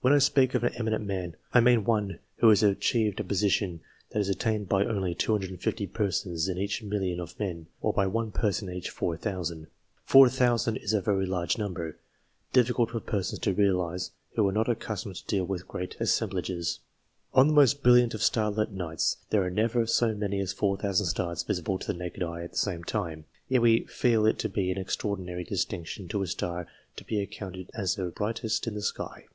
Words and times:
When 0.00 0.12
I 0.12 0.18
speak 0.18 0.54
of 0.54 0.62
an 0.62 0.72
eminent 0.76 1.04
man, 1.04 1.34
I 1.52 1.58
mean 1.60 1.84
one 1.84 2.20
who 2.36 2.48
has 2.50 2.62
achieved 2.62 3.18
a 3.18 3.24
position 3.24 3.80
that 4.10 4.20
is 4.20 4.28
attained 4.28 4.68
by 4.68 4.84
only 4.84 5.12
250 5.12 5.86
persons 5.88 6.48
in 6.48 6.56
each 6.56 6.82
million 6.84 7.18
of 7.18 7.38
men, 7.40 7.66
or 7.82 7.92
by 7.92 8.06
one 8.06 8.30
person 8.30 8.68
in 8.68 8.76
each 8.76 8.90
4,000. 8.90 9.66
4,000 10.04 10.76
is 10.76 10.92
a 10.94 11.02
very 11.02 11.26
large 11.26 11.58
number 11.58 11.98
difficult 12.52 12.90
for 12.92 13.00
persons 13.00 13.40
to 13.40 13.52
realize 13.52 14.12
who 14.36 14.46
are 14.48 14.52
not 14.52 14.68
accustomed 14.68 15.16
to 15.16 15.26
deal 15.26 15.44
with 15.44 15.66
great 15.68 16.00
assemblages. 16.00 16.78
On 17.34 17.48
the 17.48 17.52
most 17.54 17.82
brilliant 17.82 18.14
of 18.14 18.22
starlight 18.22 18.70
nights 18.70 19.16
there 19.30 19.42
are 19.42 19.50
never 19.50 19.84
so 19.84 20.14
many 20.14 20.38
as 20.40 20.52
4,000 20.52 21.06
stars 21.06 21.42
visible 21.42 21.76
to 21.76 21.88
the 21.88 21.98
naked 21.98 22.22
eye 22.22 22.44
at 22.44 22.52
the 22.52 22.56
same 22.56 22.84
time; 22.84 23.24
yet 23.48 23.62
we 23.62 23.84
feel 23.86 24.24
it 24.26 24.38
to 24.38 24.48
be 24.48 24.70
an 24.70 24.78
extraordinary 24.78 25.42
distinction 25.42 26.06
to 26.08 26.22
a 26.22 26.26
star 26.28 26.68
to 26.96 27.04
be 27.04 27.20
accounted 27.20 27.68
as 27.74 27.96
the 27.96 28.06
brightest 28.06 28.68
in 28.68 28.74
the 28.74 28.80
sky. 28.82 29.26